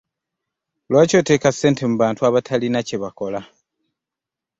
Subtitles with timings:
[0.89, 3.41] Lwaki oteeka sssente mu bantu abatalina kyebakola?